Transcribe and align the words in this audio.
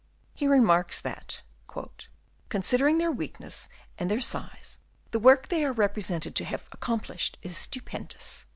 He 0.33 0.47
remarks 0.47 0.99
that 0.99 1.43
"considering 2.49 2.97
their 2.97 3.11
weakness 3.11 3.69
and 3.99 4.09
their" 4.09 4.19
size, 4.19 4.79
the 5.11 5.19
work 5.19 5.49
they 5.49 5.63
are 5.63 5.73
represented 5.73 6.33
to" 6.37 6.45
have 6.45 6.67
accomplished 6.71 7.37
is 7.43 7.55
stupendous." 7.55 8.47